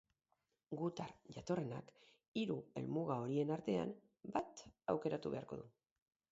[0.79, 1.91] Gutar jatorrenak
[2.43, 3.95] hiru helmuga horien artean
[4.39, 5.73] bat aukeratu beharko du.